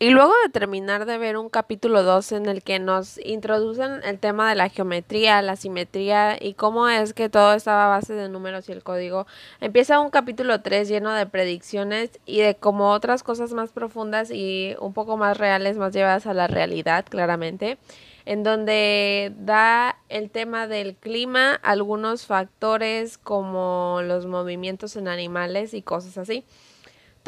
[0.00, 4.20] Y luego de terminar de ver un capítulo 2 en el que nos introducen el
[4.20, 8.28] tema de la geometría, la simetría y cómo es que todo estaba a base de
[8.28, 9.26] números y el código,
[9.60, 14.76] empieza un capítulo 3 lleno de predicciones y de como otras cosas más profundas y
[14.78, 17.76] un poco más reales, más llevadas a la realidad, claramente,
[18.24, 25.82] en donde da el tema del clima, algunos factores como los movimientos en animales y
[25.82, 26.44] cosas así.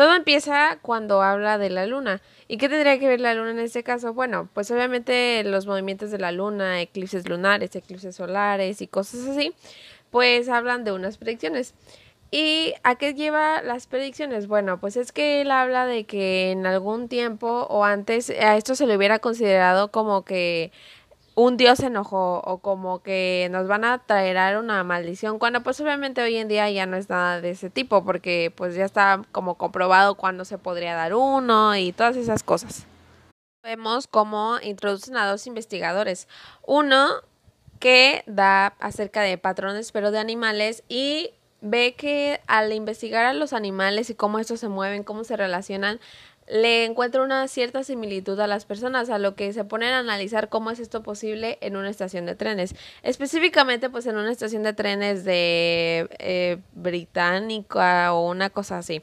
[0.00, 2.22] Todo empieza cuando habla de la luna.
[2.48, 4.14] ¿Y qué tendría que ver la luna en este caso?
[4.14, 9.52] Bueno, pues obviamente los movimientos de la luna, eclipses lunares, eclipses solares y cosas así,
[10.10, 11.74] pues hablan de unas predicciones.
[12.30, 14.46] ¿Y a qué lleva las predicciones?
[14.46, 18.76] Bueno, pues es que él habla de que en algún tiempo o antes a esto
[18.76, 20.72] se le hubiera considerado como que
[21.34, 25.80] un dios se enojó o como que nos van a traer una maldición, cuando pues
[25.80, 29.22] obviamente hoy en día ya no es nada de ese tipo, porque pues ya está
[29.32, 32.86] como comprobado cuándo se podría dar uno y todas esas cosas.
[33.62, 36.28] Vemos cómo introducen a dos investigadores.
[36.66, 37.08] Uno
[37.78, 43.52] que da acerca de patrones pero de animales y ve que al investigar a los
[43.52, 46.00] animales y cómo estos se mueven, cómo se relacionan,
[46.50, 50.48] le encuentro una cierta similitud a las personas, a lo que se ponen a analizar
[50.48, 52.74] cómo es esto posible en una estación de trenes.
[53.02, 59.02] Específicamente, pues en una estación de trenes de eh, británica o una cosa así.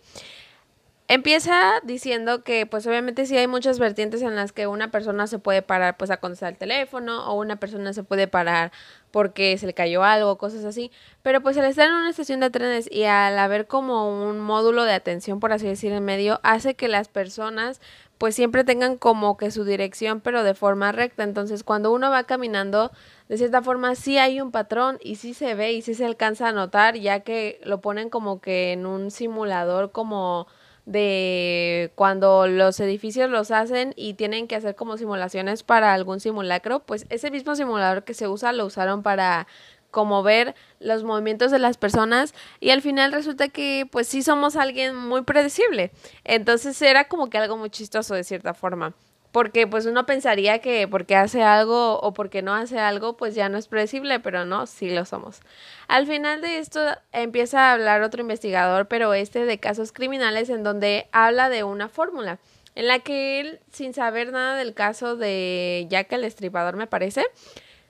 [1.09, 5.39] Empieza diciendo que pues obviamente sí hay muchas vertientes en las que una persona se
[5.39, 8.73] puede parar pues a contestar el teléfono o una persona se puede parar
[9.11, 10.91] porque se le cayó algo, cosas así,
[11.23, 14.83] pero pues al estar en una estación de trenes y al haber como un módulo
[14.83, 17.79] de atención por así decir en medio hace que las personas
[18.17, 22.25] pues siempre tengan como que su dirección pero de forma recta, entonces cuando uno va
[22.25, 22.91] caminando
[23.29, 26.49] de cierta forma sí hay un patrón y sí se ve y sí se alcanza
[26.49, 30.47] a notar ya que lo ponen como que en un simulador como
[30.87, 36.79] de cuando los edificios los hacen y tienen que hacer como simulaciones para algún simulacro,
[36.79, 39.47] pues ese mismo simulador que se usa lo usaron para
[39.91, 44.55] como ver los movimientos de las personas y al final resulta que pues sí somos
[44.55, 45.91] alguien muy predecible.
[46.23, 48.93] Entonces era como que algo muy chistoso de cierta forma
[49.37, 53.49] porque pues uno pensaría que porque hace algo o porque no hace algo pues ya
[53.49, 55.41] no es predecible, pero no, sí lo somos.
[55.87, 56.79] Al final de esto
[57.11, 61.87] empieza a hablar otro investigador, pero este de casos criminales en donde habla de una
[61.87, 62.39] fórmula
[62.73, 67.23] en la que él, sin saber nada del caso de Jack el Estripador, me parece,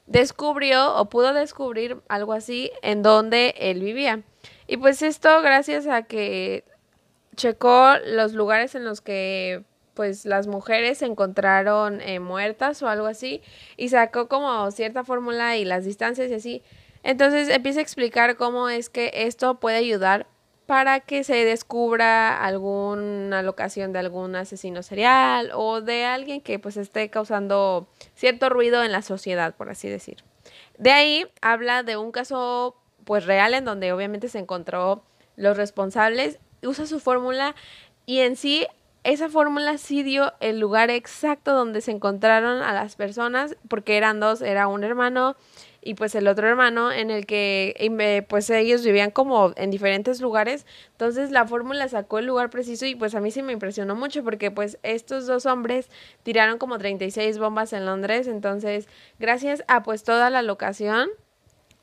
[0.05, 4.21] descubrió o pudo descubrir algo así en donde él vivía.
[4.67, 6.65] Y pues esto gracias a que
[7.37, 9.63] checó los lugares en los que
[9.97, 13.41] pues las mujeres se encontraron eh, muertas o algo así
[13.77, 16.63] y sacó como cierta fórmula y las distancias y así.
[17.01, 20.27] Entonces empieza a explicar cómo es que esto puede ayudar
[20.67, 26.77] para que se descubra alguna locación de algún asesino serial o de alguien que pues
[26.77, 30.17] esté causando cierto ruido en la sociedad, por así decir.
[30.77, 35.03] De ahí habla de un caso pues real en donde obviamente se encontró
[35.37, 37.55] los responsables, usa su fórmula
[38.05, 38.67] y en sí
[39.07, 44.19] esa fórmula sí dio el lugar exacto donde se encontraron a las personas, porque eran
[44.19, 45.37] dos, era un hermano
[45.81, 50.65] y pues el otro hermano en el que pues ellos vivían como en diferentes lugares.
[50.91, 54.25] Entonces la fórmula sacó el lugar preciso y pues a mí sí me impresionó mucho
[54.25, 55.89] porque pues estos dos hombres
[56.23, 58.27] tiraron como 36 bombas en Londres.
[58.27, 61.07] Entonces gracias a pues toda la locación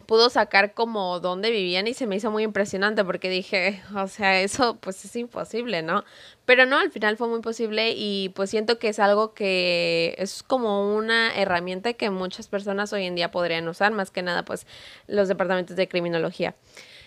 [0.06, 4.40] pudo sacar como dónde vivían y se me hizo muy impresionante porque dije, o sea,
[4.40, 6.04] eso pues es imposible, ¿no?
[6.44, 10.42] Pero no, al final fue muy posible y pues siento que es algo que es
[10.42, 14.66] como una herramienta que muchas personas hoy en día podrían usar, más que nada pues
[15.06, 16.54] los departamentos de criminología.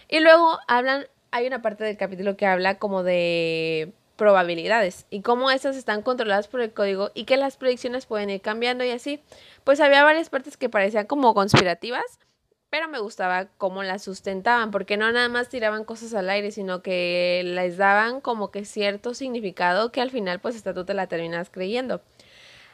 [0.09, 5.51] Y luego hablan, hay una parte del capítulo que habla como de probabilidades y cómo
[5.51, 9.21] esas están controladas por el código y que las predicciones pueden ir cambiando y así.
[9.63, 12.19] Pues había varias partes que parecían como conspirativas
[12.69, 16.81] pero me gustaba cómo la sustentaban, porque no nada más tiraban cosas al aire, sino
[16.81, 21.07] que les daban como que cierto significado que al final pues hasta tú te la
[21.07, 22.01] terminas creyendo.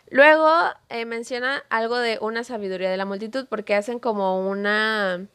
[0.09, 0.51] Luego
[0.89, 5.27] eh, menciona algo de una sabiduría de la multitud, porque hacen como una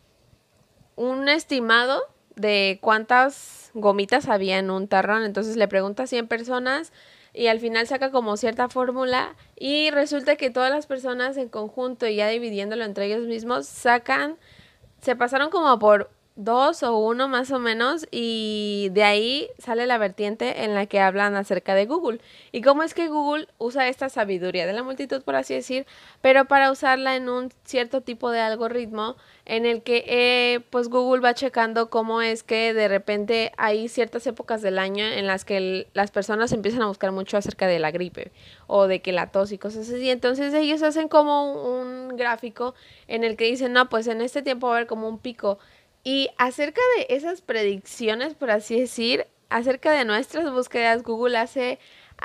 [0.97, 2.03] un estimado
[2.35, 6.93] de cuántas gomitas había en un tarrón, entonces le pregunta a 100 personas
[7.33, 12.07] y al final saca como cierta fórmula y resulta que todas las personas en conjunto
[12.07, 14.37] y ya dividiéndolo entre ellos mismos sacan,
[15.01, 19.99] se pasaron como por dos o uno más o menos y de ahí sale la
[19.99, 22.21] vertiente en la que hablan acerca de Google.
[22.53, 25.85] Y cómo es que Google usa esta sabiduría de la multitud por así decir
[26.21, 31.23] pero para usarla en un cierto tipo de algoritmo en el que eh, pues Google
[31.23, 35.89] va checando cómo es que de repente hay ciertas épocas del año en las que
[35.93, 38.31] las personas empiezan a buscar mucho acerca de la gripe
[38.69, 42.77] o de que la tos y cosas así entonces ellos hacen como un gráfico
[43.09, 45.59] en el que dicen no pues en este tiempo va a haber como un pico
[46.05, 51.79] y acerca de esas predicciones, por así decir, acerca de nuestras búsquedas, Google hace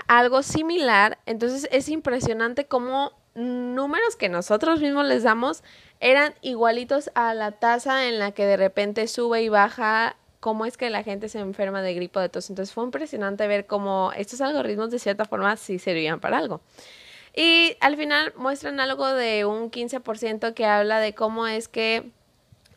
[0.08, 1.20] algo similar.
[1.26, 5.64] Entonces es impresionante cómo números que nosotros mismos les damos
[6.00, 10.78] eran igualitos a la tasa en la que de repente sube y baja cómo es
[10.78, 12.50] que la gente se enferma de gripo de tos.
[12.50, 16.62] Entonces fue impresionante ver cómo estos algoritmos de cierta forma sí servían para algo.
[17.36, 22.12] Y al final muestran algo de un 15% que habla de cómo es que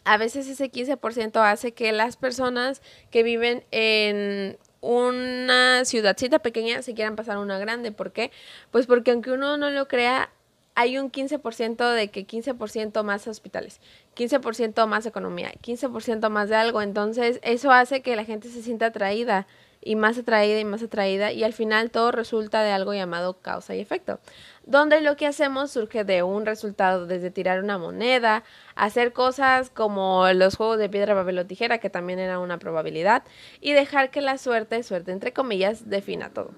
[0.07, 2.81] a veces ese 15% hace que las personas
[3.11, 7.91] que viven en una ciudadcita pequeña se quieran pasar a una grande.
[7.91, 8.31] ¿Por qué?
[8.71, 10.31] Pues porque aunque uno no lo crea,
[10.77, 13.81] hay un 15% de que 15% más hospitales,
[14.15, 16.83] 15% más economía, 15% más de algo.
[16.83, 19.49] Entonces eso hace que la gente se sienta atraída
[19.81, 23.75] y más atraída y más atraída y al final todo resulta de algo llamado causa
[23.75, 24.19] y efecto,
[24.65, 28.43] donde lo que hacemos surge de un resultado desde tirar una moneda,
[28.75, 33.23] hacer cosas como los juegos de piedra, papel o tijera, que también era una probabilidad,
[33.61, 36.51] y dejar que la suerte, suerte entre comillas, defina todo.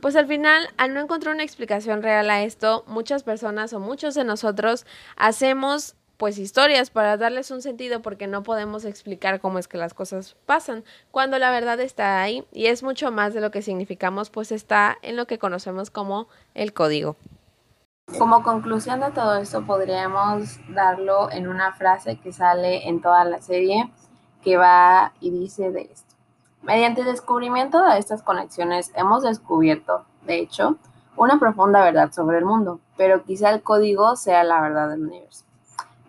[0.00, 4.14] Pues al final, al no encontrar una explicación real a esto, muchas personas o muchos
[4.14, 4.84] de nosotros
[5.16, 9.94] hacemos pues historias para darles un sentido porque no podemos explicar cómo es que las
[9.94, 14.30] cosas pasan cuando la verdad está ahí y es mucho más de lo que significamos
[14.30, 17.16] pues está en lo que conocemos como el código.
[18.18, 23.40] Como conclusión de todo esto podríamos darlo en una frase que sale en toda la
[23.40, 23.90] serie
[24.42, 26.14] que va y dice de esto.
[26.62, 30.76] Mediante el descubrimiento de estas conexiones hemos descubierto, de hecho,
[31.16, 35.44] una profunda verdad sobre el mundo, pero quizá el código sea la verdad del universo.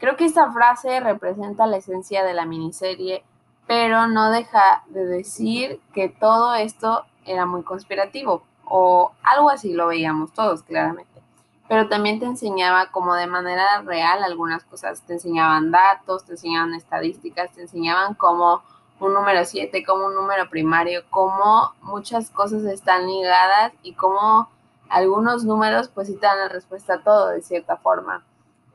[0.05, 3.23] Creo que esta frase representa la esencia de la miniserie,
[3.65, 9.87] pero no deja de decir que todo esto era muy conspirativo, o algo así lo
[9.87, 11.23] veíamos todos claramente.
[11.67, 16.75] Pero también te enseñaba como de manera real algunas cosas, te enseñaban datos, te enseñaban
[16.75, 18.61] estadísticas, te enseñaban como
[18.99, 24.51] un número 7, como un número primario, cómo muchas cosas están ligadas y cómo
[24.87, 28.23] algunos números pues sí dan la respuesta a todo de cierta forma.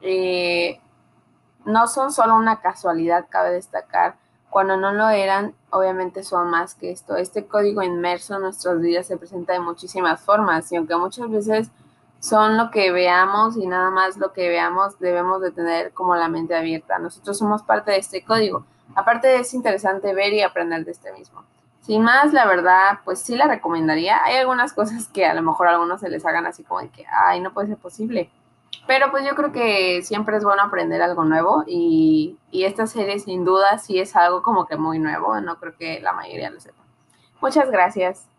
[0.03, 0.81] Eh,
[1.71, 4.15] no son solo una casualidad, cabe destacar.
[4.51, 7.17] Cuando no lo eran, obviamente son más que esto.
[7.17, 11.71] Este código inmerso en nuestras vidas se presenta de muchísimas formas y aunque muchas veces
[12.19, 16.29] son lo que veamos y nada más lo que veamos, debemos de tener como la
[16.29, 16.99] mente abierta.
[16.99, 18.67] Nosotros somos parte de este código.
[18.95, 21.45] Aparte es interesante ver y aprender de este mismo.
[21.83, 24.23] Sin más, la verdad, pues sí la recomendaría.
[24.25, 26.89] Hay algunas cosas que a lo mejor a algunos se les hagan así como de
[26.89, 28.31] que, ay, no puede ser posible.
[28.91, 33.21] Pero pues yo creo que siempre es bueno aprender algo nuevo y, y esta serie
[33.21, 36.59] sin duda sí es algo como que muy nuevo, no creo que la mayoría lo
[36.59, 36.83] sepa.
[37.41, 38.31] Muchas gracias.